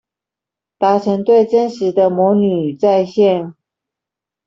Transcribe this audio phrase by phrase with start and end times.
[0.79, 3.53] 達成對真實的模擬與再現